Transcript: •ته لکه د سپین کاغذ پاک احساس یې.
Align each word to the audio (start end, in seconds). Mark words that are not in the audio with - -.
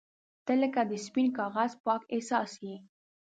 •ته 0.45 0.53
لکه 0.61 0.81
د 0.89 0.91
سپین 1.05 1.27
کاغذ 1.37 1.71
پاک 1.85 2.01
احساس 2.13 2.51
یې. 2.65 2.75